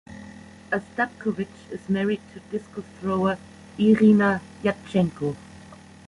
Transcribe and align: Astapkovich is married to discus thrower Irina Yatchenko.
Astapkovich 0.71 1.57
is 1.69 1.87
married 1.87 2.21
to 2.33 2.39
discus 2.49 2.85
thrower 2.99 3.37
Irina 3.77 4.41
Yatchenko. 4.63 5.35